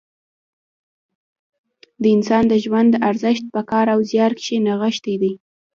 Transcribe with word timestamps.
د 2.01 2.03
انساني 2.15 2.57
ژوند 2.65 2.93
ارزښت 3.09 3.43
په 3.53 3.61
کار 3.71 3.85
او 3.93 3.99
زیار 4.09 4.31
کې 4.43 4.55
نغښتی 4.65 5.15
دی. 5.21 5.33